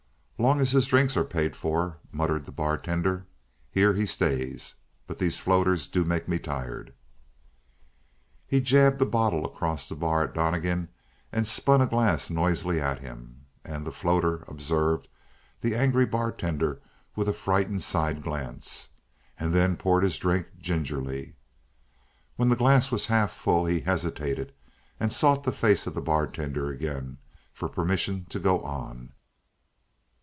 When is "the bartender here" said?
2.45-3.93